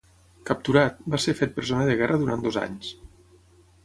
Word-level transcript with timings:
Capturat, 0.49 0.95
va 1.15 1.19
ser 1.25 1.35
fet 1.41 1.53
presoner 1.59 1.85
de 1.89 1.97
guerra 1.99 2.17
durant 2.23 2.41
dos 2.47 2.57
anys. 2.63 2.91